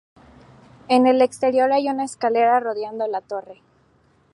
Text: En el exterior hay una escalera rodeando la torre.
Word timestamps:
En 0.87 1.05
el 1.05 1.21
exterior 1.21 1.71
hay 1.71 1.87
una 1.87 2.05
escalera 2.05 2.59
rodeando 2.59 3.05
la 3.07 3.21
torre. 3.21 3.61